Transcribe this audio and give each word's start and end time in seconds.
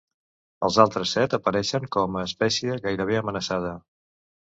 Els 0.67 0.77
altres 0.83 1.11
set 1.17 1.35
apareixen 1.37 1.85
com 1.95 2.17
a 2.21 2.23
espècie 2.29 2.79
Gairebé 2.87 3.19
amenaçada. 3.21 3.75